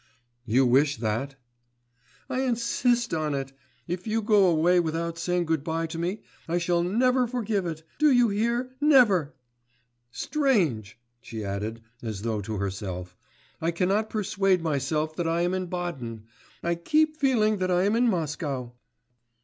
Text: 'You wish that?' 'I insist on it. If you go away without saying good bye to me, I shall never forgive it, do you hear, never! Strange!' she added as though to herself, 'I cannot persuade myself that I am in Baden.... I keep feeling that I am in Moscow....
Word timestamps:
'You 0.47 0.65
wish 0.65 0.97
that?' 0.97 1.35
'I 2.27 2.41
insist 2.41 3.13
on 3.13 3.35
it. 3.35 3.53
If 3.87 4.07
you 4.07 4.23
go 4.23 4.47
away 4.47 4.79
without 4.79 5.19
saying 5.19 5.45
good 5.45 5.63
bye 5.63 5.85
to 5.85 5.99
me, 5.99 6.23
I 6.47 6.57
shall 6.57 6.81
never 6.81 7.27
forgive 7.27 7.67
it, 7.67 7.83
do 7.99 8.09
you 8.11 8.29
hear, 8.29 8.71
never! 8.81 9.35
Strange!' 10.11 10.97
she 11.21 11.45
added 11.45 11.83
as 12.01 12.23
though 12.23 12.41
to 12.41 12.57
herself, 12.57 13.15
'I 13.61 13.69
cannot 13.73 14.09
persuade 14.09 14.63
myself 14.63 15.15
that 15.17 15.27
I 15.27 15.41
am 15.41 15.53
in 15.53 15.67
Baden.... 15.67 16.23
I 16.63 16.73
keep 16.73 17.15
feeling 17.17 17.57
that 17.57 17.69
I 17.69 17.83
am 17.83 17.95
in 17.95 18.09
Moscow.... 18.09 18.73